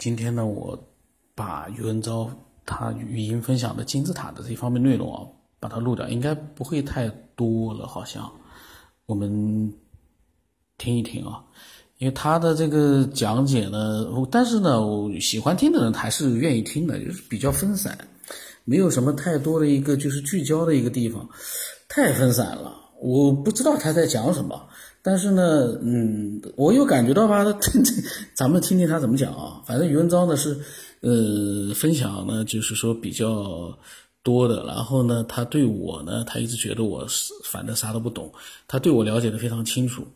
[0.00, 0.82] 今天呢，我
[1.34, 2.30] 把余文昭
[2.64, 5.20] 他语音分享的金字塔的这方面内容啊，
[5.60, 8.32] 把它录掉，应该不会太多了，好像
[9.04, 9.70] 我们
[10.78, 11.44] 听一听啊，
[11.98, 17.98] 因为他的这个讲解呢，但是呢，我喜欢听的人还是愿意听的，就是比较分散，
[18.64, 21.28] 没有什么太多的一个就是聚焦的一个地方，
[21.90, 24.66] 太分散了，我不知道他在讲什么。
[25.02, 27.92] 但是呢，嗯，我又感觉到吧，这这
[28.36, 29.62] 咱们听听他怎么讲啊。
[29.66, 30.58] 反正余文昭呢是，
[31.00, 33.78] 呃，分享呢就是说比较
[34.22, 34.64] 多的。
[34.66, 38.30] 然后呢，他对我呢，他一直觉得我是反正啥都不懂，
[38.68, 40.06] 他对我了解的非常清楚。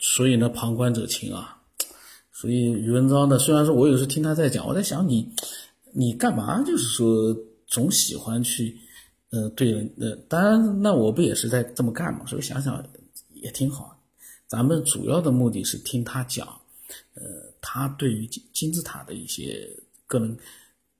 [0.00, 1.58] 所以呢，旁观者清啊。
[2.32, 5.32] 所以余文昭呢，虽然说我有时听他在讲，我在想你，
[5.92, 7.34] 你干嘛就是说
[7.68, 8.76] 总喜欢去，
[9.30, 12.26] 呃，对人，呃，当然那我不也是在这么干嘛？
[12.26, 12.84] 所以想想
[13.32, 13.95] 也挺好。
[14.48, 16.46] 咱们主要的目的是听他讲，
[17.14, 17.22] 呃，
[17.60, 19.68] 他对于金金字塔的一些
[20.06, 20.38] 个人，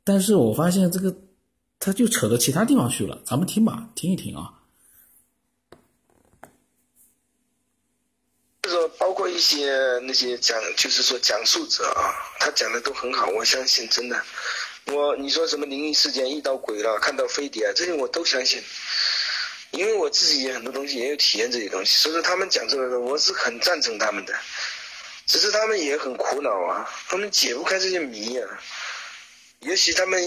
[0.02, 1.14] 但是我发现这个
[1.78, 3.22] 他就扯到其他地方去了。
[3.24, 4.52] 咱们听吧，听一听啊。
[8.62, 9.70] 就是说，包括一些
[10.02, 12.10] 那些讲，就是说讲述者啊，
[12.40, 14.20] 他讲的都很好，我相信真的。
[14.86, 18.60] 我你说什么灵异事件遇到鬼了，看到飞碟，这些我都相信。
[19.72, 24.34] 因为我自己也很多东西也有体验这些东西，所以说他们讲出来的我是很赞成他们的，
[25.26, 28.48] 只是他们也很苦恼啊，他们解不开这些谜啊，
[29.60, 30.22] 也许他们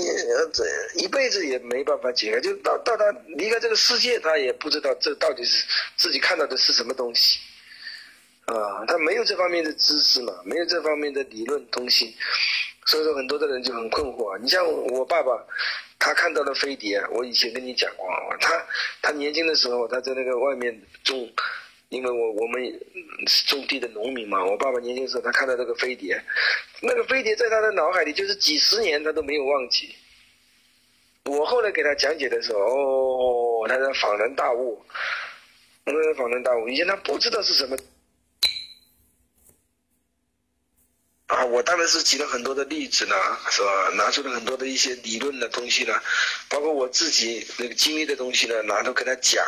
[0.53, 0.63] 这
[0.95, 7.39] 一辈子也没办法解开，就到到他离开这个世界，他也不知道这到底是自己看到的是什么东西，
[8.45, 12.15] 啊，他没有这方面的知识嘛，没有这方面的理论东西，
[12.89, 14.39] 所以说很多的人就很困惑啊。
[14.41, 15.31] 你像我爸爸。
[16.01, 18.65] 他看到了飞碟，我以前跟你讲过啊，他
[19.01, 20.73] 他年轻的时候，他在那个外面
[21.03, 21.29] 种，
[21.89, 22.63] 因为我我们
[23.27, 26.17] 是种地的农民嘛，我爸爸年轻的时候，他看到那个飞碟，
[26.81, 29.93] 那个飞碟在他的脑海里就是几十年他都没有忘记。
[31.25, 34.81] 我后来给他讲解的时候，哦，他在恍然大悟，
[35.83, 37.75] 他在恍然大悟，以前他不知道是什么。
[41.49, 43.15] 我当然是举了很多的例子呢，
[43.49, 43.89] 是吧？
[43.95, 46.01] 拿出了很多的一些理论的东西呢，
[46.47, 49.45] 包括我自己那个经历的东西呢，拿出跟他讲。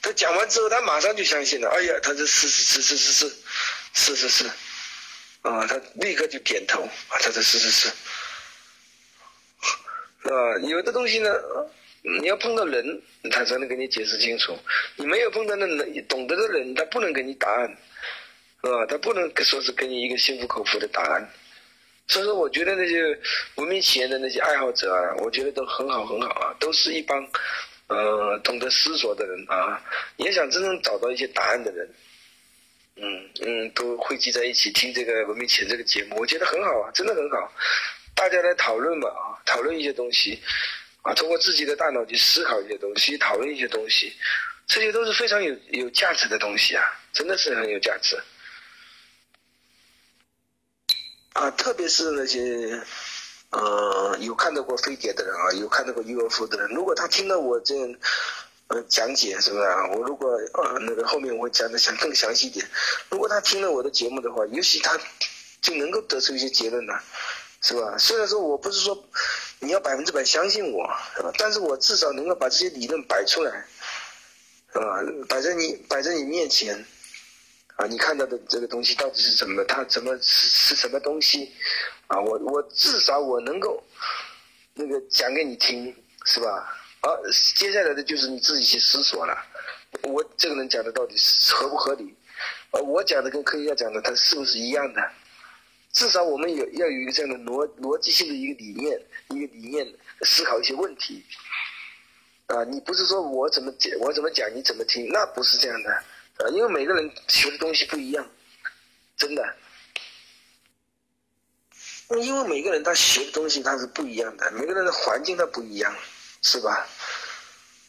[0.00, 1.68] 他讲完之后，他马上就相信了。
[1.70, 3.34] 哎呀，他说是是是是是是
[3.92, 4.44] 是是是，
[5.42, 6.88] 啊，他立刻就点头。
[7.10, 7.88] 他说是是是，
[10.22, 10.58] 是吧？
[10.62, 11.30] 有的东西呢，
[12.20, 14.56] 你要碰到人，他才能给你解释清楚。
[14.96, 17.76] 你没有碰到那人懂得的人，他不能给你答案。
[18.60, 21.30] 啊，他不能说是给你一个心服口服的答案，
[22.08, 23.18] 所以说我觉得那些
[23.54, 27.24] 文明企业的那些爱好者啊，我觉得都很好很好啊，都是一帮
[27.86, 29.80] 呃懂得思索的人啊，
[30.16, 31.88] 也想真正找到一些答案的人，
[32.96, 37.52] 嗯嗯，都汇集在一起听这个文明企业这个节目，我觉得很好啊，真的很好，
[38.14, 40.40] 大家来讨论嘛啊，讨论一些东西。
[41.02, 44.12] 啊，通过自己的大脑去思考一些东西，讨论一些东西，
[44.66, 48.20] 这些都是非常有有价值的东西啊，真的是很有价值。
[51.38, 52.82] 啊，特别是那些，
[53.50, 57.76] 呃，有看到过飞碟的人啊，有看到过 UFO 的人，如果他听到我这，
[58.66, 59.86] 呃，讲解是不是啊？
[59.94, 62.68] 我如果呃那个后面我会讲的详更详细一点，
[63.10, 64.98] 如果他听了我的节目的话，也许他
[65.62, 67.00] 就能够得出一些结论了，
[67.62, 67.96] 是吧？
[67.98, 69.08] 虽然说我不是说
[69.60, 71.30] 你要百分之百相信我，是吧？
[71.38, 73.64] 但是我至少能够把这些理论摆出来，
[74.72, 75.04] 是吧？
[75.28, 76.84] 摆在你摆在你面前。
[77.78, 79.64] 啊，你看到的这个东西到底是怎么？
[79.66, 81.52] 它怎么是是什么东西？
[82.08, 83.80] 啊，我我至少我能够
[84.74, 85.94] 那个讲给你听，
[86.24, 86.48] 是吧？
[87.02, 87.06] 啊，
[87.54, 89.32] 接下来的就是你自己去思索了。
[90.02, 91.14] 我这个人讲的到底
[91.54, 92.12] 合不合理？
[92.72, 95.00] 啊，我讲的跟科学家讲的，它是不是一样的？
[95.92, 99.86] 至少我们有要有一个这样的逻逻辑性的一个理念，一个理念
[100.22, 101.24] 思考一些问题。
[102.46, 105.08] 啊，你不是说我怎么讲，我怎么讲你怎么听？
[105.12, 106.02] 那不是这样的。
[106.38, 108.28] 啊，因为每个人学的东西不一样，
[109.16, 109.54] 真的。
[112.10, 115.94] 因为每个人他学的东西他是不一样的，每个人的环境他不一样，
[116.42, 116.88] 是吧？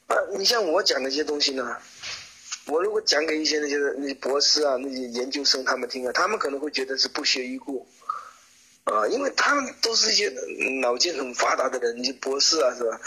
[0.07, 1.77] 啊，你像我讲那些东西呢，
[2.65, 7.87] 我如果讲给一些那些那些博士啊、那些研究生他们听啊，他们可能会觉得是不屑一顾，
[8.85, 10.27] 啊，因为他们都是一些
[10.81, 12.99] 脑筋很发达的人，那些博士啊，是吧？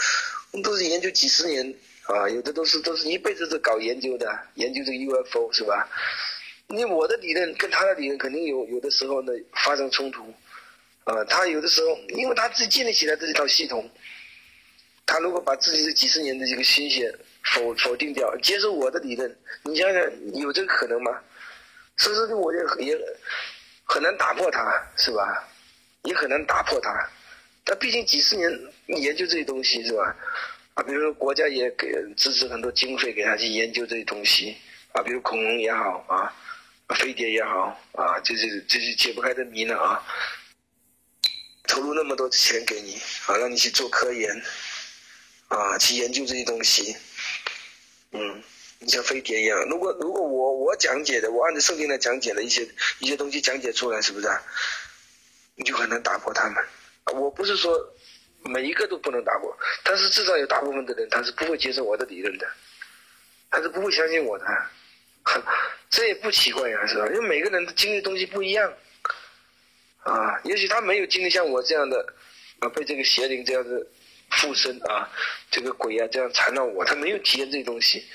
[0.63, 1.75] 都是研究几十年。
[2.03, 5.87] 啊，有的都是都是一辈子都搞研究的，研究这个 UFO 是吧？
[6.67, 10.33] 你我的理论跟他的理论肯定有有的时候呢发生冲突，
[11.05, 13.89] 啊，他有的时候因为他自己建立起来这一套系统，
[15.05, 17.13] 他如果把自己这几十年的这个心血
[17.53, 20.01] 否否定掉，接受我的理论，你想想
[20.33, 21.19] 有这个可能吗？
[21.97, 22.99] 所以说我也也
[23.85, 25.47] 很难打破他，是吧？
[26.03, 26.91] 也很难打破它。
[27.63, 28.51] 他毕竟几十年
[28.87, 30.13] 研究这些东西是吧？
[30.75, 34.57] 啊，比如说国家也给支持很多经费给他去研究这些东西
[34.91, 36.33] 啊，比如恐龙也好啊，
[36.95, 40.03] 飞碟也好啊，这是这是解不开的谜呢啊。
[41.67, 42.95] 投入那么多钱给你
[43.27, 44.41] 啊，让你去做科研
[45.47, 46.95] 啊，去研究这些东西，
[48.11, 48.43] 嗯，
[48.79, 52.67] 你像飞碟一样，如果如果我我讲解的，我按照圣经来讲解的一些
[52.99, 54.27] 一些东西讲解出来，是不是？
[54.27, 54.41] 啊
[55.55, 56.65] 你就很难打破他们。
[57.13, 57.77] 我不是说
[58.45, 62.47] 每一个都不能打破，但是至少有大部分的人他是不会接受我的理论的，
[63.49, 64.45] 他是不会相信我的，
[65.89, 67.07] 这也不奇怪呀，是吧？
[67.07, 68.73] 因为每个人的经历东西不一样，
[70.03, 72.13] 啊，也许他没有经历像我这样的，
[72.59, 73.87] 啊，被这个邪灵这样的
[74.31, 75.09] 附身啊，
[75.49, 78.05] 这个鬼啊这样缠绕我，他没有体验这些东西，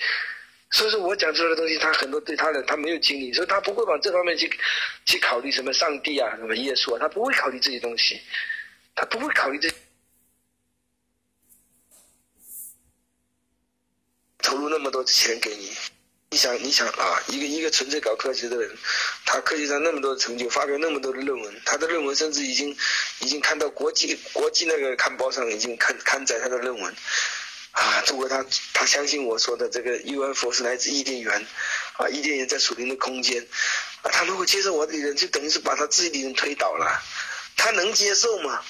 [0.70, 4.50] 所以说我讲出来的东西，他很多对他的他没有经历，所以他不会往这方面去
[5.06, 8.20] 去考虑什么上帝啊，什么耶稣啊，他不会考虑这些东西。
[9.00, 9.70] 他不会考虑这，
[14.48, 15.76] 投入那么多钱给你，
[16.30, 18.74] 你想，你想啊，一个一个纯粹搞科学的人，
[19.26, 22.74] 他科学上那么多成就，发表那么多的论文，他的论文甚至已经
[23.18, 26.96] 已经看到国际国际那个刊报上已经刊刊载他的论文，
[27.72, 28.42] 啊，如果他
[28.72, 31.46] 他相信我说的这个 UFO 是来自伊甸园，
[31.98, 33.46] 啊，伊甸园在属灵的空间，
[34.00, 37.02] 啊，他如果接受我的理论，就等于是把他自己理论推倒了，
[37.54, 38.62] 他能接受吗？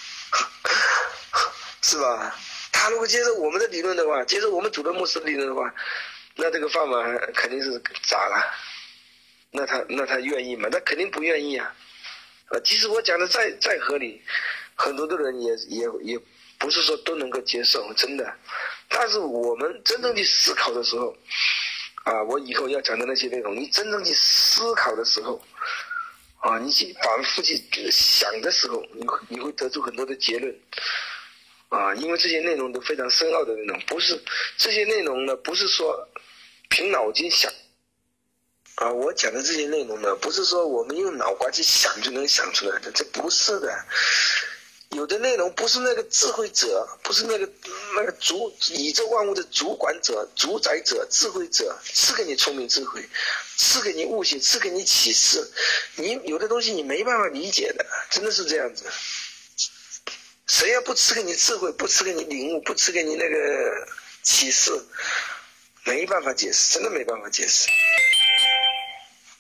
[1.81, 2.37] 是吧？
[2.81, 5.75] 他如果接受我们的理论的话，接受我们主的牧师理论的话，
[6.37, 8.55] 那这个饭碗肯定是砸了。
[9.51, 10.69] 那他那他愿意吗？
[10.71, 11.75] 他肯定不愿意啊！
[12.51, 14.23] 啊，即使我讲的再再合理，
[14.77, 16.21] 很多的人也也也
[16.57, 18.33] 不是说都能够接受，真的。
[18.89, 21.13] 但是我们真正去思考的时候，
[22.05, 25.43] 啊，我以后要讲的那些内容，你真正去思考的时候。
[26.41, 27.61] 啊，你去反复去
[27.91, 30.55] 想的时候，你你会得出很多的结论，
[31.69, 34.19] 啊，因为这些内容都非常深奥的内容，不是
[34.57, 36.09] 这些内容呢，不是说
[36.71, 37.53] 凭脑筋想，
[38.77, 43.85] 啊，我讲的这些内容呢，不是说我们用脑瓜去想就能想出来的，这不是的。
[44.93, 47.47] 有的内容不是那个智慧者，不是那个
[47.95, 53.07] 那个主宇宙万物的主管者、主宰者、智慧者赐给你聪明智慧，
[53.59, 55.47] 赐给你悟性，赐给你启示。
[55.97, 58.87] 你有的东西你没办法理解的，真的是这样子。
[60.49, 63.89] 谁要不赐给你智慧，不赐给你领悟，不赐给你那个
[64.23, 64.73] 启示，
[65.85, 67.69] 没办法解释，真的没办法解释。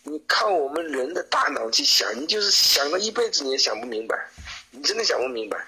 [0.02, 4.28] 你靠我们人的大脑去想，你就是想了一辈子，你也想不明白。
[4.70, 5.66] 你真的想不明白，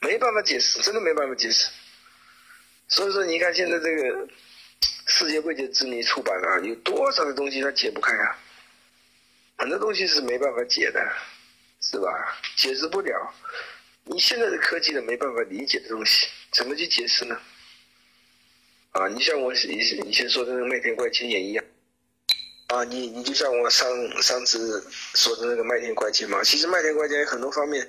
[0.00, 1.66] 没办法解释，真的没办法解释。
[2.88, 4.28] 所以说，你看现在这个
[5.06, 8.38] 世界未解之谜出版了，有多少的东西它解不开啊？
[9.56, 11.00] 很多东西是没办法解的，
[11.80, 12.38] 是吧？
[12.54, 13.34] 解释不了。
[14.10, 17.38] 你现在的科技呢，没办法理解的东西，怎么去解释呢？
[18.92, 19.78] 啊，你像我以
[20.08, 21.64] 以前说的那个麦田怪圈也一样。
[22.68, 23.88] 啊，你你就像我上
[24.22, 24.84] 上次
[25.14, 27.88] 说的那个麦田怪圈嘛，其实麦田怪圈有很多方面，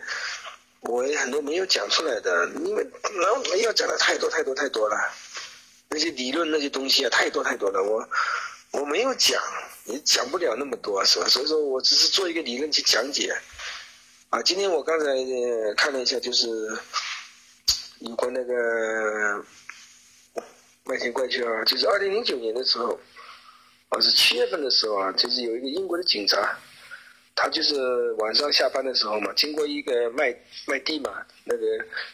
[0.82, 4.96] 我也很多没有讲出来的，因为那要讲的太多太多太多了，
[5.90, 8.10] 那些理论那些东西啊，太多太多了，我
[8.72, 9.42] 我没有讲，
[9.86, 11.28] 也讲不了那么多，是吧？
[11.28, 13.34] 所以说我只是做一个理论去讲解。
[14.30, 15.06] 啊，今天我刚才
[15.76, 16.48] 看了一下，就是
[18.02, 19.44] 有关那个
[20.86, 23.00] 麦田怪圈啊，就是二零零九年的时候。
[23.90, 26.56] 啊，是七月份的时候啊，就是有一个英国的警察，
[27.36, 30.32] 他就是晚上下班的时候嘛，经过一个麦
[30.68, 31.66] 麦地嘛，那个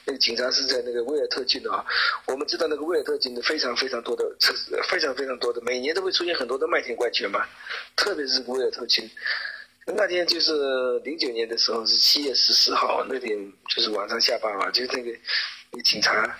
[0.05, 1.85] 那个警察是在那个威尔特郡的啊。
[2.27, 4.53] 我们知道那个威尔特郡的非常非常多的车，
[4.87, 7.45] 非常非常多的，每年都会出现很多的麦田怪圈嘛，
[7.97, 9.05] 特别是威尔特郡。
[9.85, 13.37] 那天就是零九年的时候，是七月十四号那天，
[13.69, 15.11] 就是晚上下班嘛，就那个
[15.71, 16.37] 那警察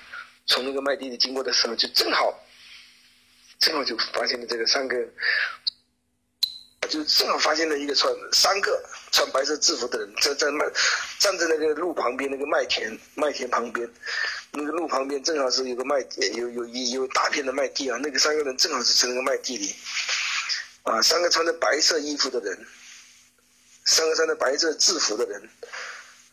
[0.47, 2.41] 从那个麦地里经过的时候，就正好。
[3.57, 4.97] 正好就发现了这个三个，
[6.89, 8.83] 就正好发现了一个穿三个
[9.13, 10.65] 穿白色制服的人，在在麦
[11.19, 13.89] 站在那个路旁边那个麦田麦田旁边，
[14.51, 19.73] 那个路旁边正好是有个麦有有有有大片的麦地啊，那个三个人正好是在那个麦地里，
[20.83, 22.67] 啊，三个穿着白色衣服的人，
[23.85, 25.41] 三个穿着白色制服的人，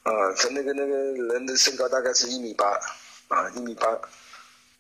[0.03, 0.97] 啊，他那个那个
[1.33, 2.67] 人的身高大概是一米八，
[3.29, 3.97] 啊，一米八。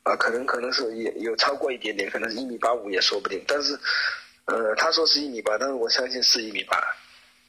[0.04, 3.40] 啊，可能可能是也有超过一点点，可能是一米八五也说不定。
[3.46, 3.78] 但是，
[4.46, 6.76] 呃，他说是一米八，但是我相信是一米八。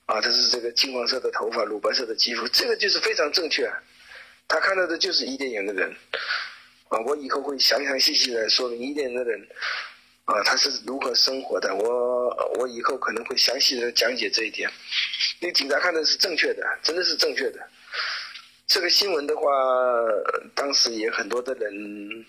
[0.06, 3.68] 啊，他是这个金黄色的头发，乳白色的肌肤，这个就是非常正确。
[4.48, 5.92] 他看到的就是伊甸园的人。
[6.90, 9.48] 啊，我以后会详详细细的说明伊甸园的人。
[10.26, 11.76] 啊，他是如何生活的？
[11.76, 14.72] 我我以后可能会详细的讲解这一点。
[15.42, 17.60] 那警察看的是正确的，真的是正确的。
[18.68, 19.44] 这个新闻的话，
[20.56, 22.26] 当时也很多的人，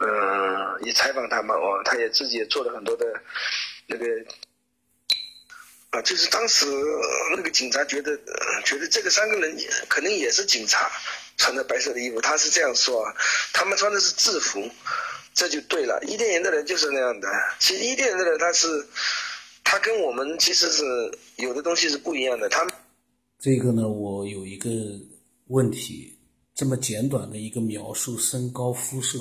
[0.00, 3.06] 嗯，也采访他嘛，哦，他也自己也做了很多的
[3.86, 4.04] 那个，
[5.90, 6.66] 啊，就是当时
[7.34, 8.14] 那个警察觉得，
[8.66, 9.56] 觉得这个三个人
[9.88, 10.90] 可能也是警察，
[11.38, 13.10] 穿着白色的衣服，他是这样说，
[13.54, 14.70] 他们穿的是制服。
[15.34, 17.28] 这就对了，伊甸园的人就是那样的。
[17.58, 18.66] 其实伊甸园的人他是，
[19.64, 20.84] 他跟我们其实是
[21.36, 22.48] 有的东西是不一样的。
[22.48, 22.66] 他
[23.38, 24.70] 这个呢，我有一个
[25.46, 26.16] 问题，
[26.54, 29.18] 这么简短的一个描述，身高肤色，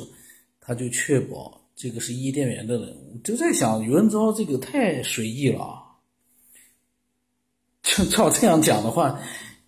[0.59, 5.79] 他就确保这个是伊甸园的人，我就在想，余文昭这个太随意了。
[7.81, 9.19] 就照这样讲的话，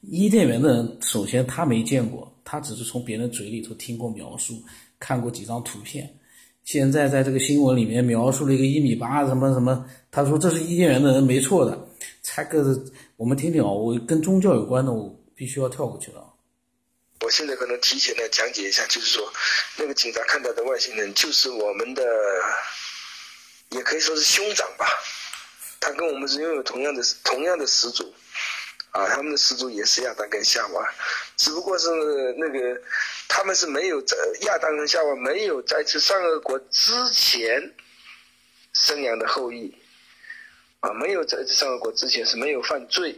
[0.01, 4.61] 伊甸园的人，首先他没见过，他只是从别人嘴里头听过描述，
[4.99, 6.13] 看过几张图片。
[6.63, 11.87] 现在在这个新闻里面描述了一个一米八什么什么，他说这是伊甸园的人没错的，
[12.21, 12.63] 猜个
[13.17, 16.33] 我们听听啊，我跟宗教有关的我必须要跳过去了。
[17.21, 19.31] 我现在可能提前的讲解一下，就是说
[19.77, 22.03] 那个警察看到的外星人就是我们的，
[23.69, 24.85] 也可以说是兄长吧，
[25.79, 28.13] 他跟我们是拥有同样的同样的始祖，
[28.93, 30.93] 啊，他们的始祖也是亚当跟夏娃，
[31.37, 31.89] 只不过是
[32.37, 32.81] 那个。
[33.35, 37.73] 他们是没有在亚当跟夏娃没有在这善恶国之前
[38.73, 39.75] 生养的后裔，
[40.81, 43.15] 啊，没有在这善恶国之前是没有犯罪，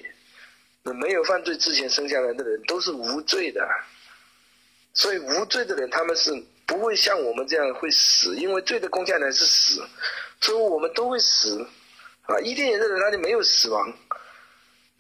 [0.84, 3.68] 那没有犯罪之前生下来的人都是无罪的，
[4.94, 6.32] 所以无罪的人他们是
[6.66, 9.84] 不会像我们这样会死，因为罪的工价乃是死，
[10.40, 11.68] 所以我们都会死，
[12.22, 13.94] 啊，伊甸园的人那里没有死亡，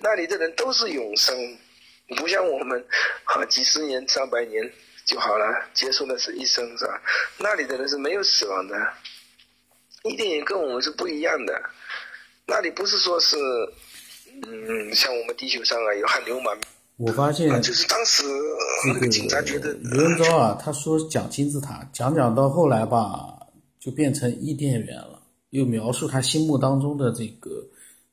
[0.06, 1.36] 那里的人都是永生，
[2.16, 2.86] 不像我们
[3.24, 4.72] 啊几十年上百年。
[5.06, 5.46] 就好了，
[5.76, 7.00] 结束的是一生，是吧？
[7.38, 8.76] 那里的人是没有死亡的，
[10.02, 11.62] 伊甸园跟我们是不一样的，
[12.48, 13.38] 那里不是说是，
[14.48, 16.68] 嗯，像我们地球上啊有汗流满面。
[16.98, 18.24] 我发现就是当时
[18.88, 23.30] 那个警察觉得刘文昭啊，他说讲金字塔，讲讲到后来吧，
[23.80, 25.22] 就变成伊甸园了，
[25.52, 27.52] 又描述他心目当中的这个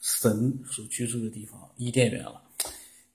[0.03, 2.43] 神所居住的地方伊甸园了。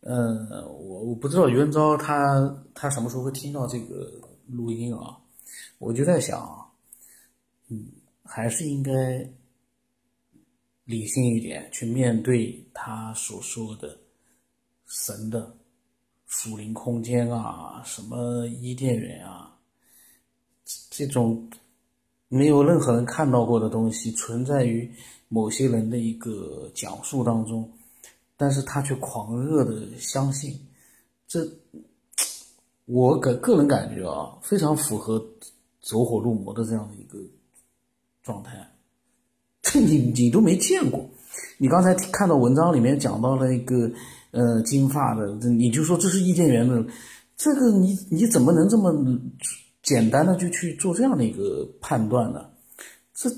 [0.02, 4.10] 嗯，我我不知道余文昭他他什么时候会听到这个
[4.48, 5.18] 录音啊？
[5.80, 6.72] 我就在想，
[7.68, 7.88] 嗯，
[8.24, 9.30] 还是应该
[10.86, 14.00] 理性一点去面对他所说的
[14.86, 15.54] 神的
[16.26, 19.60] 属灵空间啊，什么伊甸园啊，
[20.90, 21.50] 这种
[22.30, 24.90] 没有任何人看到过的东西，存在于
[25.28, 27.70] 某些人的一个讲述当中。
[28.40, 30.60] 但是他却狂热的相信，
[31.28, 31.44] 这
[32.86, 35.20] 我个个人感觉啊，非常符合
[35.82, 37.18] 走火入魔的这样的一个
[38.22, 38.52] 状态。
[39.64, 41.04] 这你你都没见过，
[41.58, 43.92] 你刚才看到文章里面讲到了一个
[44.30, 46.86] 呃金发的，你就说这是伊甸园的，
[47.36, 48.92] 这个你你怎么能这么
[49.88, 52.42] 简单的就去做这样的一个判断呢？
[53.16, 53.30] 这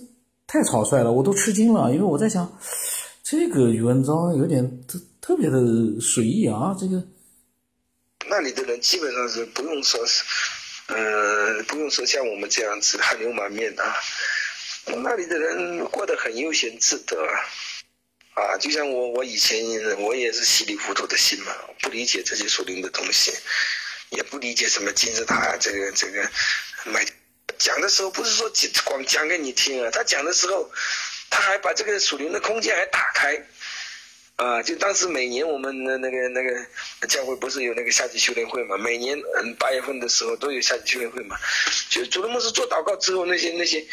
[0.47, 2.59] 太草率了，我都吃惊了，因为我在想。
[3.21, 5.59] 这个宇文昭有点特特别的
[6.01, 7.05] 随意啊，这个
[8.27, 10.23] 那里的人基本上是不用说是，
[10.87, 13.93] 呃，不用说像我们这样子汗流满面啊，
[15.03, 17.23] 那里的人过得很悠闲自得，
[18.33, 19.63] 啊，就像我我以前
[19.99, 21.51] 我也是稀里糊涂的信嘛，
[21.83, 23.31] 不理解这些属灵的东西，
[24.09, 26.29] 也不理解什么金字塔啊这个这个，
[26.85, 27.05] 买
[27.57, 28.51] 讲的时候不是说
[28.85, 30.69] 光讲给你听啊，他讲的时候。
[31.31, 33.39] 他还把这个属灵的空间还打开，
[34.35, 38.75] 啊，就当时每年我们的那个那个教会不是有那个夏季修炼会嘛？
[38.79, 41.37] 每年嗯八月份的时候都有夏季修炼会嘛。
[41.91, 43.85] 就主动牧师做祷告之后，那些那些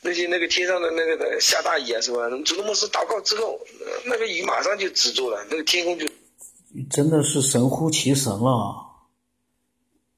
[0.00, 2.26] 那些那个天上的那个的下大雨啊，是吧？
[2.42, 3.60] 主动牧师祷告之后，
[4.04, 6.06] 那个雨马上就止住了，那个天空就
[6.90, 8.91] 真的是神乎其神了。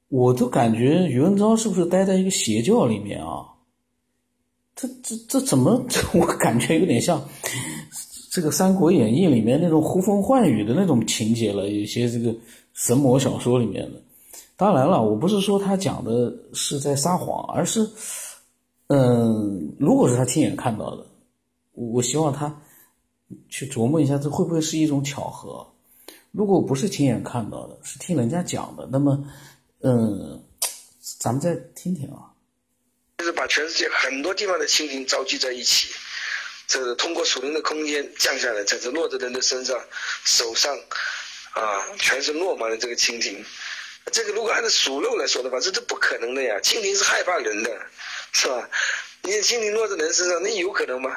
[0.09, 3.45] 我都感觉余文昭是不是待在一个邪教里面啊？
[4.75, 5.83] 这这这怎么？
[6.13, 7.21] 我感觉有点像
[8.29, 11.69] 这个《三国演义》里面那种呼风唤雨的那种情节了。
[11.69, 12.35] 有些这个
[12.73, 14.01] 神魔小说里面的，
[14.57, 17.89] 当然了，我不是说他讲的是在撒谎，而是，
[18.87, 21.05] 嗯，如果是他亲眼看到的，
[21.71, 22.53] 我希望他
[23.47, 25.65] 去琢磨一下，这会不会是一种巧合？
[26.31, 29.23] 如果不是亲眼看到的，是听人家讲的，那么，
[29.87, 30.43] 嗯，
[31.19, 32.33] 咱们再听听啊。
[33.19, 35.93] 就是把全世界很多地方的蜻蜓召集在一起，
[36.65, 39.79] 这是通过属灵的空间降下来，在这落着人的身上、
[40.23, 40.75] 手上，
[41.51, 43.45] 啊，全是落满了这个蜻蜓。
[44.11, 46.59] 这个如果按照属肉来说的话，这是不可能的呀。
[46.63, 47.69] 蜻蜓是害怕人的，
[48.31, 48.67] 是吧？
[49.21, 51.15] 你蜻蜓落在人身上，那有可能吗？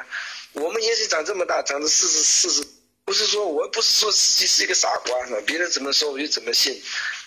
[0.53, 2.67] 我们也许长这么大，长到四十四十，
[3.03, 6.79] 不是说我不是说自己是一个傻瓜，别人怎么说我就怎么信。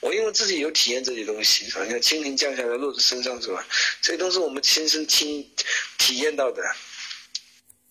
[0.03, 1.87] 我因为自己有体验这些东西，是吧？
[1.89, 3.65] 像蜻蜓降下来落在身上，是吧？
[4.03, 5.49] 这些都是我们亲身亲
[5.97, 6.63] 体验到的。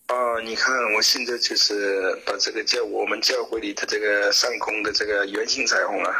[0.07, 6.13] 啊，你看，我现在就是把这个教我们教会里的这个上空的这个圆形彩虹啊，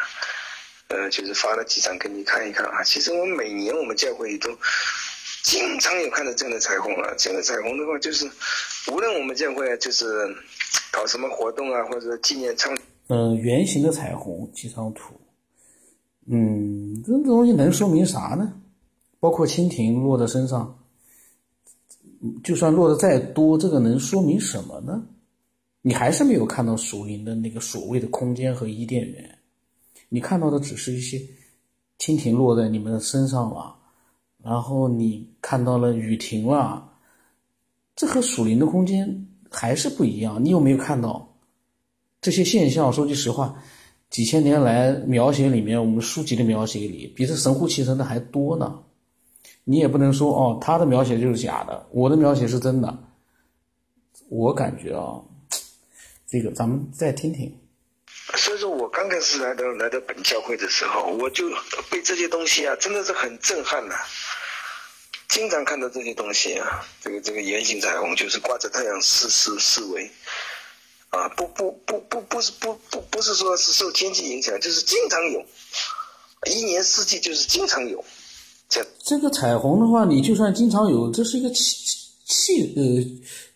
[0.88, 2.82] 呃，就是发了几张给你看一看啊。
[2.86, 4.50] 其实我们每年我们教会里都
[5.44, 7.14] 经常有看到这样的彩虹啊。
[7.18, 8.32] 这样的彩虹的话，就是
[8.88, 10.06] 无论我们教会就是
[10.90, 12.74] 搞什么活动啊，或者纪念唱，
[13.10, 15.20] 嗯，圆形的彩虹几张图，
[16.34, 18.54] 嗯，这东西能说明啥呢？
[19.20, 20.78] 包括蜻蜓落在身上。
[22.42, 25.04] 就算落的再多，这个能说明什么呢？
[25.82, 29.38] 你还是没有看到属灵的那个所谓的空间和伊甸园，
[30.08, 31.20] 你看到的只是一些
[32.00, 33.76] 蜻蜓落在你们的身上了，
[34.42, 36.88] 然后你看到了雨停了，
[37.96, 40.42] 这和属灵的空间还是不一样。
[40.42, 41.36] 你有没有看到
[42.22, 42.94] 这些现象？
[42.94, 43.62] 说句实话，
[44.12, 48.84] 几千年来描写里面，我们书籍的描写里，比这神乎其神的还多呢。
[49.64, 52.98] 你也不能说哦，他的描写就是假的，我的描写是真的。
[54.28, 55.22] 我感觉啊，
[56.28, 57.58] 这个咱们再听听。
[58.36, 61.50] 所以说我刚开始来到来到本教会的时候，我就
[61.90, 63.96] 被这些东西啊，真的是很震撼呐。
[65.30, 70.12] 经常看到这些东西啊，这个这个圆形彩虹就是挂着太阳四四四维，
[71.12, 75.46] 啊，不不不不不是不不不是说是受天气影响，就是经常有，
[76.50, 78.04] 一年四季就是经常有。
[78.70, 81.76] 这这个彩虹的话，你就算经常有，这是一个气
[82.26, 83.04] 气呃，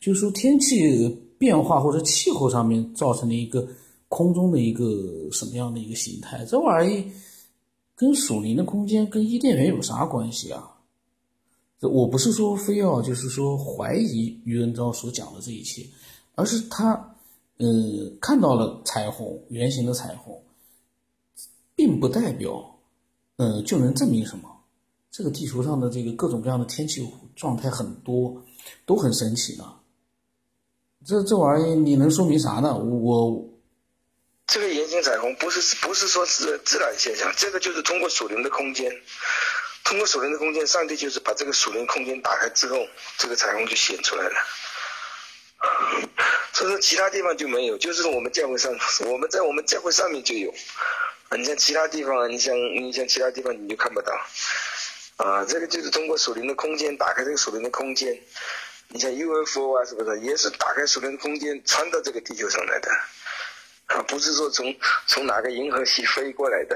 [0.02, 1.08] 就是说天气
[1.38, 3.66] 变化或者气候上面造成的一个
[4.10, 4.84] 空中的一个
[5.32, 6.44] 什么样的一个形态？
[6.44, 7.10] 这玩意
[7.96, 10.72] 跟属灵的空间跟伊甸园有啥关系啊？
[11.80, 15.86] 这我不是说非要就是说怀疑余文昭所讲的这一切，
[16.36, 17.15] 而是他
[17.58, 17.68] 呃
[18.22, 20.44] 看到了彩虹圆形的彩虹，
[21.76, 22.80] 并不代表
[23.38, 24.52] 呃就能证明什么。
[25.12, 28.44] 这个地球上的这个各种各样的天气状态很多，
[28.86, 29.64] 都很神奇呢。
[31.06, 32.78] 这这玩意你能说明啥呢？
[32.78, 33.48] 我
[34.48, 38.92] 这个圆形彩虹不是不是说是自然现象，这个就是通过属灵的空间，
[39.86, 42.78] 通过属灵的空间，上帝就是把这个属灵空间打开之后，
[43.18, 44.36] 这个彩虹就显出来了。
[46.54, 48.72] 所以说其他地方就没有，就是我们教会上，
[49.10, 50.54] 我们在我们教会上面就有。
[51.38, 54.14] 你像其他地方，你像你像其他地方你就看不到。
[55.18, 58.18] 啊，这个就是通过属灵的空间打开这个属灵的空间，
[58.90, 62.92] 你像 UFO 啊，是不是也是打开属灵的空间穿到这个地球上来的？
[63.88, 64.76] 啊，不是说从
[65.08, 66.76] 从哪个银河系飞过来的，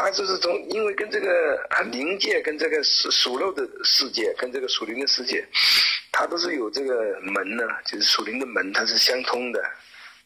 [0.00, 5.44] 它就是从因为跟这个灵界跟这个属属肉的世界跟这个属灵的世界，
[6.12, 9.60] 它都是有这个门呢，就是属灵的门，它是相通的。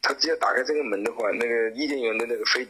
[0.03, 2.69] 它只要打开这个门的话，那个伊甸园的那个飞。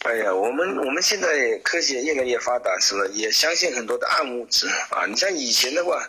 [0.00, 3.06] 哎呀，我们我们现在科学越来越发达，是吧？
[3.14, 5.06] 也相信很多的暗物质啊。
[5.06, 6.06] 你像以前的话，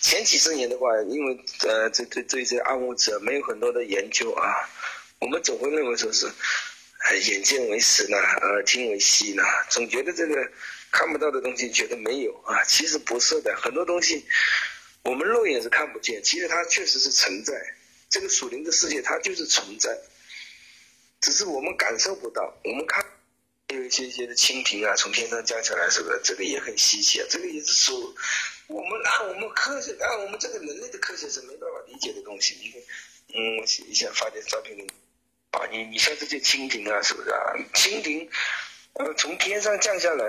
[0.00, 1.36] 前几十年的话，因为
[1.66, 4.54] 呃，这这这些暗物质没有很多的研究啊，
[5.18, 6.30] 我们总会认为说是，
[7.04, 10.50] 呃，眼见为实呢，耳听为虚呢，总觉得这个
[10.90, 12.62] 看不到的东西觉得没有啊。
[12.64, 14.24] 其实不是的，很多东西
[15.02, 17.54] 我们肉眼是看不见，其实它确实是存在。
[18.08, 19.96] 这个属灵的世界它就是存在，
[21.20, 23.04] 只是我们感受不到，我们看。
[23.68, 26.20] 有一些一些的蜻蜓啊，从天上降下来，是不是？
[26.24, 27.26] 这个也很稀奇啊。
[27.30, 28.16] 这个也是属
[28.66, 32.56] 我们按我们科学，按我们这个人类的科学是没办法理解的东西。
[32.60, 32.82] 你看，
[33.28, 34.90] 嗯，我一下发点照片给你。
[35.50, 37.38] 啊，你你像这些蜻蜓啊，是不是啊？
[37.74, 38.28] 蜻蜓，
[38.94, 40.24] 呃，从天上降下来，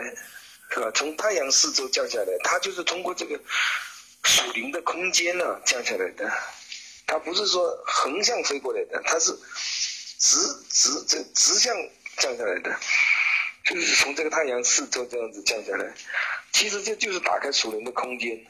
[0.72, 0.92] 是吧？
[0.96, 3.40] 从太阳四周降下来，它就是通过这个
[4.24, 6.32] 属灵的空间呢降下来的。
[7.06, 9.32] 它不是说横向飞过来的，它是
[10.18, 10.38] 直
[10.70, 11.76] 直这直向
[12.18, 12.80] 降下来的。
[13.64, 15.94] 就是从这个太阳四周这样子降下来，
[16.52, 18.44] 其实这就是打开属灵的空间，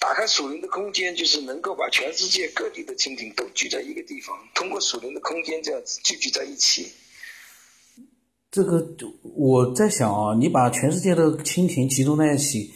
[0.00, 6.90] 打开属灵的空间就是能够把全世界各地的蜻蜓都聚在一个地方，通过属灵的空间这样子聚集在一起。
[8.50, 8.84] 这个
[9.36, 12.72] 我在想啊，你把全世界的蜻蜓集中在一起，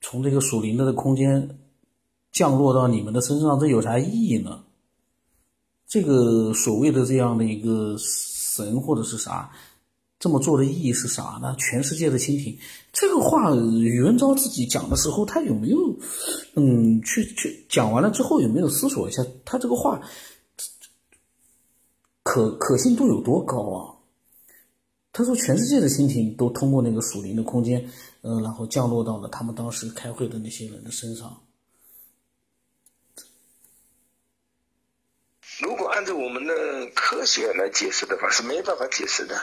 [0.00, 1.58] 从这个属灵的空间
[2.30, 4.64] 降落到你们的身上，这有啥意义呢？
[5.88, 9.50] 这个所谓的这样的一个神或者是啥？
[10.18, 11.54] 这么做的意义是啥呢？
[11.60, 12.58] 全世界的蜻蜓，
[12.92, 15.78] 这个话宇文昭自己讲的时候，他有没有，
[16.54, 20.02] 嗯，去去讲完了之后有没有思索一下，他这个话
[22.24, 23.94] 可可信度有多高啊？
[25.12, 27.88] 他说全世界的蜻蜓都通过那个属灵的空间，
[28.22, 31.42] 嗯、然后降落到了他们当时开会的那些人的身上。
[35.60, 36.54] 如果按照我们的
[36.94, 39.40] 科学来解释的话，是没办法解释的。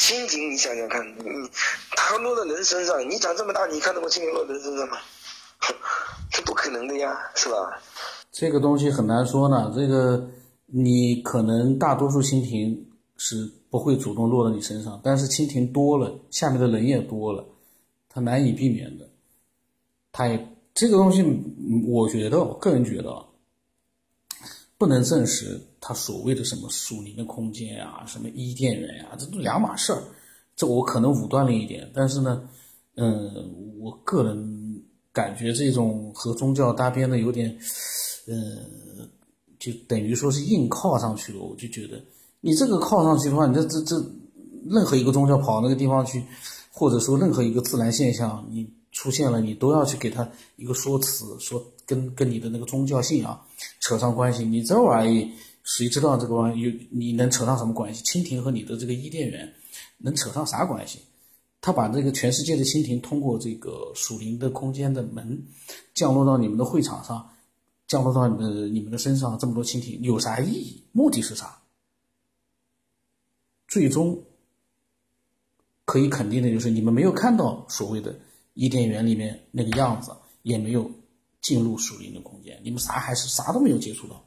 [0.00, 1.22] 蜻蜓，你想想看，你
[1.90, 4.96] 它落到人身上，你长这么大，你看到过蜻蜓落人身上吗？
[6.32, 7.78] 这不可能的呀，是吧？
[8.32, 9.70] 这个东西很难说呢。
[9.76, 10.26] 这个
[10.66, 17.44] 你可能大多数蜻蜓是不会主动落到你身上，但是蜻蜓多了，下面的人也多了，
[18.08, 19.06] 它难以避免的。
[20.12, 21.22] 它也这个东西，
[21.86, 23.26] 我觉得，我个人觉得。
[24.80, 30.02] 不能证实他所谓的什么属灵的空间啊，什么伊甸园呀，这都两码事儿。
[30.56, 32.42] 这我可能武断了一点，但是呢，
[32.96, 33.30] 嗯，
[33.78, 37.54] 我个人感觉这种和宗教搭边的有点，
[38.26, 38.56] 嗯，
[39.58, 41.40] 就等于说是硬靠上去了。
[41.40, 42.02] 我就觉得，
[42.40, 43.96] 你这个靠上去的话，你这这这，
[44.64, 46.24] 任何一个宗教跑到那个地方去，
[46.72, 53.40] 或者说任何一个自然现象你出现了，你都要去给他一个说辞，说跟跟你的那个宗教信仰。
[53.80, 58.02] 扯上关系，你这玩意谁知道这个玩意有你能扯上什么关系？
[58.04, 59.52] 蜻蜓和你的这个伊甸园
[59.98, 61.00] 能扯上啥关系？
[61.60, 65.46] 他把这个全世界的蜻蜓通过这个属灵的空间的门
[65.92, 67.30] 降落到你们的会场上，
[67.86, 70.82] 降落到你们你们的身上，这么多蜻蜓有啥意义？
[70.92, 71.60] 目的是啥？
[73.68, 74.24] 最终
[75.84, 78.18] 可以肯定的就是你们没有看到所谓的
[78.54, 80.90] 伊甸园里面那个样子，也没有。
[81.42, 84.22] 进入属灵的空间，你们啥还是啥都没有接触到，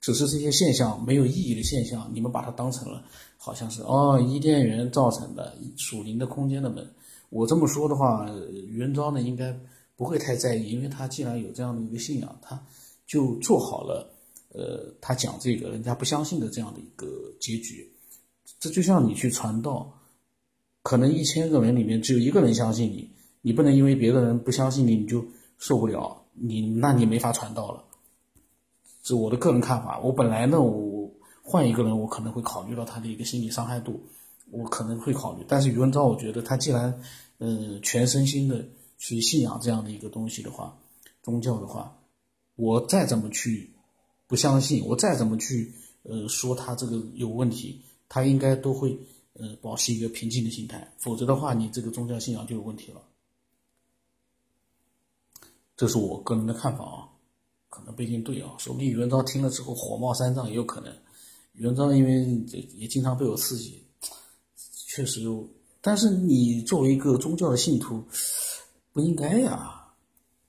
[0.00, 3.04] 只是这些现象没有意义的现象，你们把它当成了
[3.36, 6.84] 好像是哦伊甸园造成的属灵的空间的门。
[7.30, 8.28] 我这么说的话，
[8.66, 9.56] 原装的应该
[9.94, 12.60] 不会太在意，因为他既然有这样的一个信仰，他
[13.06, 14.12] 就做好了
[14.48, 17.06] 呃他讲这个人家不相信的这样的一个
[17.38, 17.88] 结局。
[18.58, 19.96] 这就像你去传道，
[20.82, 23.08] 可能一千个人里面只有一个人相信你，
[23.42, 25.24] 你不能因为别的人不相信你，你就
[25.58, 26.24] 受不了。
[26.34, 27.84] 你那你没法传道了，
[29.02, 30.00] 这我的个人看法。
[30.00, 34.00] 我本来呢，我换一个人，我可能会考虑到他的一个心理伤害度，
[34.50, 35.44] 我可能会考虑。
[35.46, 36.98] 但是余文昭，我觉得他既然，
[37.36, 40.78] 呃，全身心的去信仰这样的一个东西的话，
[41.22, 41.98] 宗教的话，
[42.56, 43.74] 我再怎么去
[44.26, 45.74] 不相信，我再怎么去
[46.04, 48.98] 呃说他这个有问题，他应该都会
[49.34, 53.02] 呃保持一个平静的心态，否则的话，你这个宗教信仰就有问题了。
[55.82, 57.02] 这是我个人的看法啊，
[57.68, 60.96] 可能不一定对啊，说不定宇文昭听了之后火冒三丈也有可能。
[61.54, 62.24] 宇文昭因为
[62.76, 63.84] 也经常被我刺激，
[64.86, 65.22] 确实，
[65.80, 68.00] 但是你作为一个宗教的信徒，
[68.92, 69.88] 不应该呀。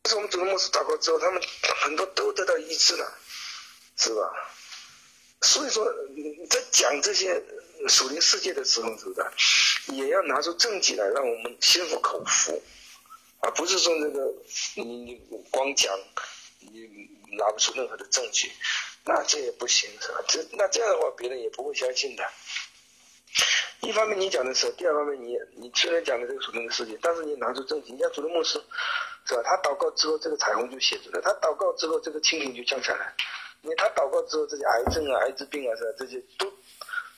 [0.03, 1.41] 但是我们主的牧师祷告之后，他们
[1.83, 3.11] 很多都得到医治了，
[3.97, 4.21] 是吧？
[5.41, 5.83] 所以说
[6.15, 7.43] 你在讲这些
[7.87, 12.61] 属灵世界的时候，是不是也要拿出证据来，让我们心服口服。
[13.43, 14.33] 而不是说那个
[14.75, 15.93] 你你光讲，
[16.59, 16.87] 你
[17.37, 18.49] 拿不出任何的证据，
[19.05, 20.23] 那这也不行是吧？
[20.27, 22.23] 这那这样的话，别人也不会相信的。
[23.81, 28.53] 一方面你讲的是，第二方面你你虽然讲的这个属灵的事情，但是你拿出证据，你像主的牧师，
[29.25, 29.41] 是吧？
[29.43, 33.13] 他祷告之后，这个彩虹就写出来；他祷告之后，这个蜻蜓就降下来。
[33.61, 35.89] 你他祷告之后，这些癌症啊、艾滋病啊，是吧？
[35.99, 36.49] 这些都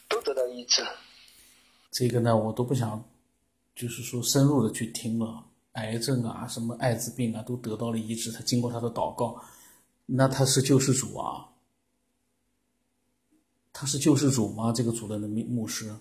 [0.09, 0.83] 都得到医治。
[1.91, 3.07] 这个呢，我都不想，
[3.75, 5.43] 就是说深入的去听了。
[5.75, 8.31] 癌症啊，什么艾滋病啊，都得到了医治。
[8.31, 9.41] 他经过他的祷告，
[10.05, 11.47] 那他是救世主啊？
[13.71, 14.71] 他是救世主吗？
[14.71, 15.93] 这个主任的牧牧师，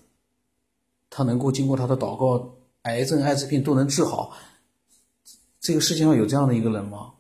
[1.10, 4.32] 他能够经过他的祷告，癌症、艾滋病都能治好？
[5.60, 7.14] 这个世界上有这样的一个人吗？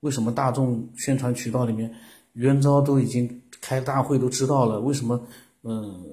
[0.00, 1.94] 为什么大众宣传渠道里面，
[2.32, 4.80] 余文昭都已经开大会都知道了？
[4.80, 5.24] 为什么，
[5.62, 6.04] 嗯，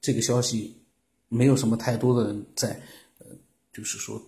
[0.00, 0.76] 这个消息
[1.28, 2.70] 没有什么太多的人在，
[3.18, 3.26] 呃，
[3.72, 4.20] 就是说。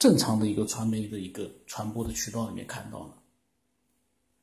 [0.00, 3.14] 正常的一个传媒的一个传播的渠道里面看到了，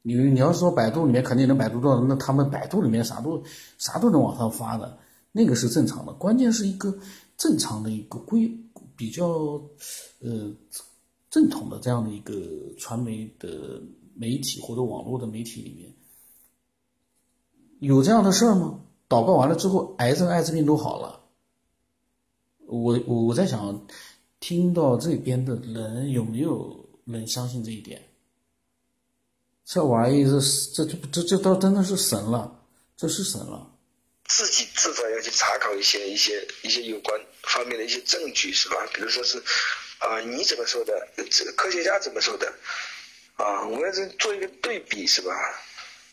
[0.03, 3.43] 你你要说百度里面肯定能百度到，那他们百度里面啥都
[3.79, 4.99] 啥都能往上发的，
[5.31, 6.13] 那个是正常的。
[6.13, 6.95] 关键是一个
[7.37, 8.55] 正常的一个规
[8.95, 9.27] 比较
[10.19, 10.53] 呃
[11.31, 12.35] 正统的这样的一个
[12.77, 13.81] 传媒的
[14.13, 15.91] 媒体或者网络的媒体里面，
[17.79, 18.79] 有这样的事儿吗？
[19.09, 21.19] 祷告完了之后，癌症、艾滋病都好了。
[22.67, 23.81] 我我我在想。
[24.39, 28.01] 听到这边的人有没有人相信这一点？
[29.65, 30.39] 这玩意这
[30.73, 32.63] 这这这这倒真的是神了，
[32.95, 33.69] 这是神了。
[34.23, 38.75] 自己至少要去查考一些一些一些有关方面的一些证据，是吧？
[38.93, 39.41] 比如说是
[39.99, 41.07] 啊，你怎么说的？
[41.29, 42.53] 这个科学家怎么说的？
[43.35, 45.33] 啊，我要是做一个对比，是吧？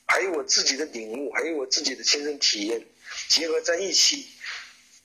[0.07, 2.85] 还有我自己的领悟，还有我自己的亲身体验，
[3.29, 4.27] 结合在一起。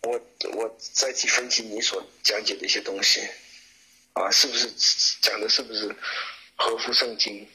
[0.09, 0.19] 我
[0.55, 3.21] 我再去分析你所讲解的一些东西，
[4.13, 4.67] 啊，是不是
[5.21, 5.95] 讲的是不是
[6.55, 7.47] 合乎圣经？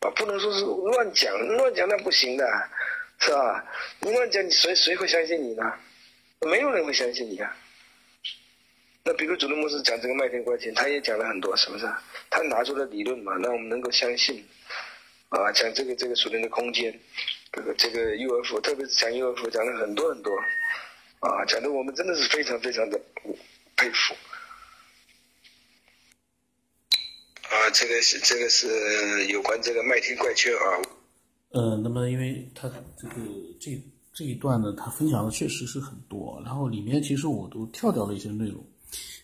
[0.00, 2.44] 啊，不能说是乱讲，乱讲那不行的，
[3.18, 3.64] 是吧？
[4.00, 5.62] 你乱讲，你谁谁会相信你呢？
[6.40, 7.56] 没有人会相信你啊。
[9.02, 11.86] 那比如主任牧师讲这个麦田关系，他也讲了很多，是不是？
[12.30, 14.46] 他拿出了理论嘛，让我们能够相信。
[15.30, 16.98] 啊，讲这个这个属灵的空间，
[17.52, 20.36] 这个这个 UFO，特别是讲 UFO，讲了很多很多，
[21.20, 22.98] 啊，讲的我们真的是非常非常的
[23.76, 24.14] 佩服。
[27.42, 30.64] 啊，这个是这个是有关这个麦田怪圈啊。
[31.50, 33.14] 呃，那么因为他这个
[33.60, 33.78] 这
[34.14, 38.64] 这一段呢，他分享的确实是很多，然后里面其实我都跳掉了一些内容。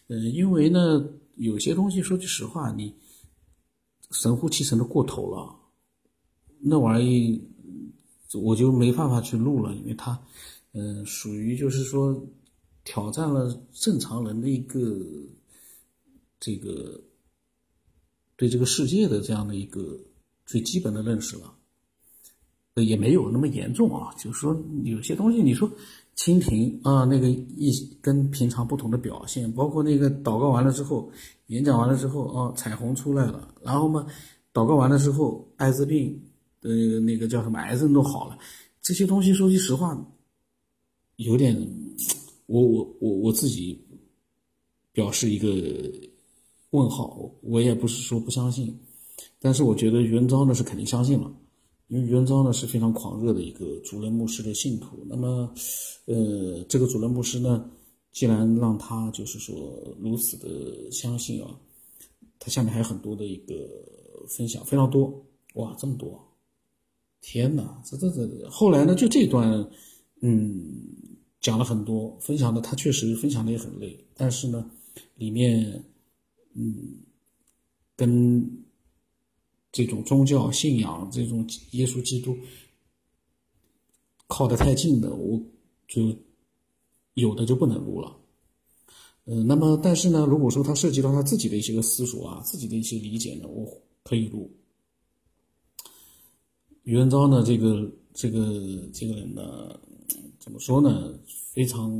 [0.09, 1.03] 嗯，因为呢，
[1.37, 2.95] 有些东西说句实话，你
[4.11, 5.57] 神乎其神的过头了，
[6.61, 7.43] 那玩意
[8.35, 10.21] 我就没办法去录了，因为它，
[10.77, 12.23] 嗯，属于就是说
[12.85, 14.81] 挑战了正常人的一个
[16.39, 17.01] 这个
[18.37, 19.99] 对这个世界的这样的一个
[20.45, 21.55] 最基本的认识了，
[22.75, 25.71] 也没有那么严重啊，就是说有些东西你说。
[26.19, 31.12] 蜻蜓啊，那个一跟平常不同的表现，包括那个祷告完了之后，
[31.49, 34.07] 演讲完了之后啊，彩虹出来了，然后嘛，
[34.51, 36.19] 祷告完了之后，艾滋病
[36.62, 38.39] 的那个叫什么癌症都好了，
[38.81, 39.95] 这些东西说句实话，
[41.17, 41.57] 有点，
[42.47, 43.79] 我我我我自己
[44.93, 45.49] 表示一个
[46.71, 48.79] 问号，我也不是说不相信，
[49.39, 51.33] 但是我觉得袁昭呢是肯定相信了。
[51.89, 55.49] 因为袁昭呢是非常狂热的一个主人牧师的信徒，那么，
[56.07, 57.71] 呃，这个主任牧师呢，
[58.11, 61.57] 既然让他就是说如此的相信啊，
[62.41, 63.55] 他下面还有很多的一个
[64.29, 65.25] 分享，非常多，
[65.55, 66.21] 哇，这么多，
[67.21, 69.65] 天哪，这这这，后来呢，就这段，
[70.27, 70.83] 嗯，
[71.41, 74.69] 讲了很多，分享的他确实分享的也很累，但是呢，
[75.15, 75.85] 里面，
[76.55, 76.75] 嗯，
[77.95, 78.65] 跟。
[79.73, 82.35] 这种宗教信仰，这种耶稣基督
[84.27, 85.39] 靠得太近的，我
[85.87, 86.17] 就
[87.12, 88.17] 有的就不能录了。
[89.27, 93.71] 嗯，那么但是呢，如果说他涉及到他自己的一些个思索啊，自己的一些理解呢，我
[94.03, 94.51] 可以录。
[96.85, 99.79] 余文昭呢，这个这个这个人呢，
[100.47, 101.13] 怎么说呢，
[101.53, 101.93] 非常。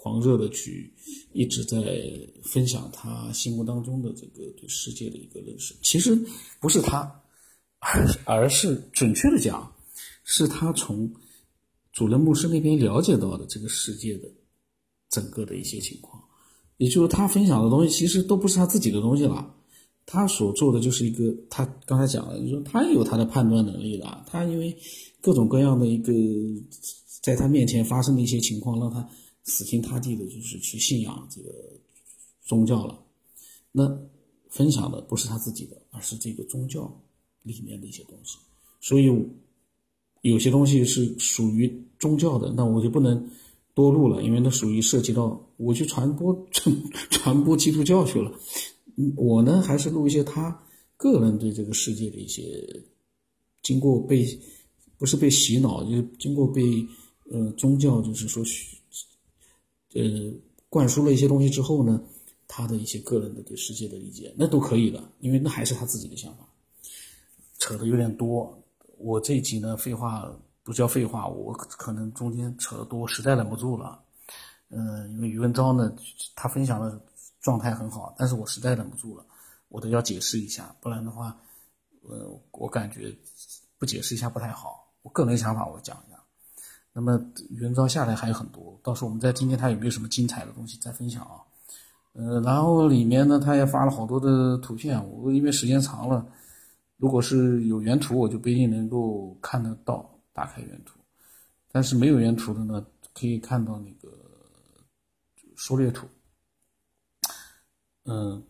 [0.00, 0.94] 狂热的去
[1.32, 2.08] 一直在
[2.44, 6.16] 分享他心目当中的这个对世界的一个认识，其实
[6.60, 7.00] 不是他，
[7.80, 9.74] 而而是准确的讲，
[10.22, 11.12] 是他从
[11.92, 14.30] 主任牧师那边了解到的这个世界的
[15.10, 16.22] 整个的一些情况，
[16.76, 19.52] 也就是他分享的东西其实都不是他自己的东西了，
[20.10, 24.76] 他所做的就是一个他刚才讲了，你说他有他的判断能力的，他因为
[25.20, 26.12] 各种各样的一个
[27.22, 29.08] 在他面前发生的一些情况让他。
[29.50, 31.50] 死心塌地的，就是去信仰这个
[32.44, 33.02] 宗教了。
[33.72, 33.98] 那
[34.50, 37.00] 分享的不是他自己的，而是这个宗教
[37.44, 38.36] 里面的一些东西。
[38.82, 39.10] 所以
[40.20, 43.26] 有些东西是属于宗教的，那我就不能
[43.72, 46.76] 多录了，因为那属于涉及到我去传播传
[47.08, 48.30] 传播基督教去了。
[49.16, 50.60] 我呢，还是录一些他
[50.96, 52.68] 个人对这个世界的一些
[53.62, 54.26] 经过被
[54.96, 56.62] 不是被洗脑，就是经过被
[57.30, 58.44] 呃宗教，就是说。
[59.94, 60.02] 呃，
[60.68, 61.98] 灌输了一些东西之后呢，
[62.46, 66.46] 他的一些个人的对世界的理解，那都可以的，因为那还是他自己的想法。
[67.58, 68.62] 扯的有点多，
[68.98, 70.30] 我这一集呢，废话
[70.62, 73.98] 不叫废话，我可能中间扯的多，实在忍不住了。
[74.68, 75.90] 嗯，因为余文昭呢，
[76.36, 77.02] 他分享了
[77.40, 79.24] 状态很好，但是我实在忍不住了，
[79.68, 81.36] 我都要解释一下，不然的话，
[82.02, 83.16] 呃，我感觉
[83.78, 84.92] 不解释一下不太好。
[85.02, 86.18] 我个人想法，我讲一下。
[86.92, 87.20] 那么
[87.50, 91.38] 原招下来还有很多，到时候我们再听听他有没有什么精彩的东西再分享啊。
[92.14, 96.26] 呃，然后里面呢，他也发了好多的图片，我因为时间长了，
[96.96, 100.98] 如果是有原图，我就不一定能够看得到，打开原图。
[101.70, 104.08] 但是没有原图的呢，可以看到那个
[105.56, 106.08] 缩略图。
[108.10, 108.42] 嗯，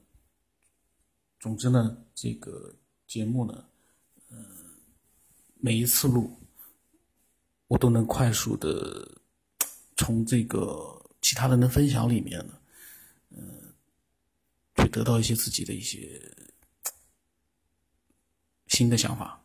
[1.40, 3.68] 总之呢，这个节目呢，
[4.30, 4.46] 嗯，
[5.56, 6.34] 每一次录。
[7.66, 9.20] 我都能快速的
[9.94, 12.58] 从这个其他人的分享里面呢，
[13.28, 13.74] 嗯，
[14.76, 16.18] 去得到一些自己的一些
[18.68, 19.44] 新的想法，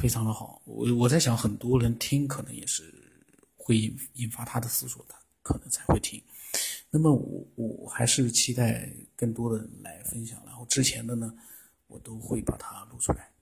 [0.00, 0.62] 非常的好。
[0.66, 2.94] 我我在想，很多人听可能也是
[3.56, 6.22] 会引引发他的思索的，可能才会听。
[6.94, 11.34] 那么我我还是期待更多的人来分享，然后之前的呢，
[11.86, 13.32] 我都会把它录出来。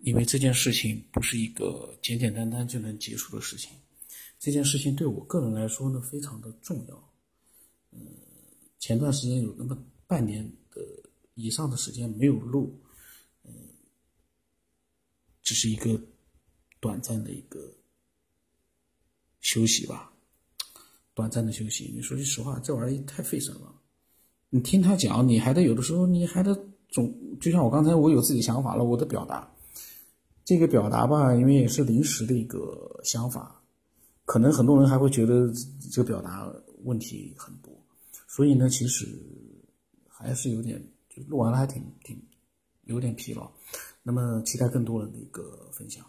[0.00, 3.70] 因为这件事情不是一个简简单单就能结束的事情，
[4.40, 7.12] 这件事情对我个人来说呢非常的重要。
[7.92, 8.04] 嗯，
[8.80, 10.82] 前段时间有那么半年的
[11.34, 12.78] 以上的时间没有录，
[13.44, 13.52] 嗯，
[15.40, 15.98] 只是一个
[16.80, 17.72] 短暂的一个
[19.40, 20.12] 休息吧，
[21.14, 21.92] 短暂的休息。
[21.94, 23.72] 你说句实话，这玩意儿太费神了。
[24.50, 26.54] 你听他讲，你还得有的时候，你还得
[26.88, 29.50] 总，就像我刚才我有自己想法了，我的表达，
[30.44, 33.60] 这个表达吧，因为也是临时的一个想法，
[34.24, 35.52] 可能很多人还会觉得
[35.90, 36.48] 这个表达
[36.84, 37.72] 问题很多，
[38.28, 39.08] 所以呢，其实
[40.08, 42.16] 还是有点，就录完了还挺挺
[42.84, 43.50] 有点疲劳。
[44.02, 46.04] 那么期待更多人的一个分享。